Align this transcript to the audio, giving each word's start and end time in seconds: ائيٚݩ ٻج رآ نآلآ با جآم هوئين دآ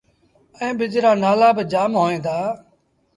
ائيٚݩ 0.59 0.77
ٻج 0.77 0.93
رآ 1.03 1.11
نآلآ 1.23 1.49
با 1.55 1.63
جآم 1.71 1.91
هوئين 1.99 2.21
دآ 2.25 2.37